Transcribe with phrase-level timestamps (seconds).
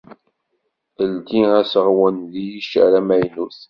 [1.11, 3.57] Ldi aseɣwen deg yiccer amaynut.